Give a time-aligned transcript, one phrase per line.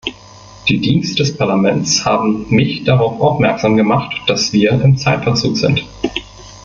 [0.67, 5.85] Die Dienste des Parlaments haben mich darauf aufmerksam gemacht, dass wir im Zeitverzug sind.